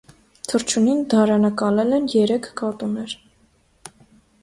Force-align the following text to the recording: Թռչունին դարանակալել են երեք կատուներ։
Թռչունին 0.51 1.03
դարանակալել 1.11 1.95
են 1.99 2.09
երեք 2.17 2.51
կատուներ։ 2.65 3.17